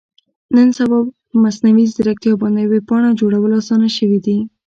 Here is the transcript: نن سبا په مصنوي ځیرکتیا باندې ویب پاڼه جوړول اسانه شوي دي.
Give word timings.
نن 0.55 0.67
سبا 0.77 0.97
په 1.29 1.35
مصنوي 1.43 1.85
ځیرکتیا 1.93 2.33
باندې 2.41 2.63
ویب 2.71 2.85
پاڼه 2.89 3.09
جوړول 3.21 3.51
اسانه 3.61 3.89
شوي 3.97 4.19
دي. 4.25 4.37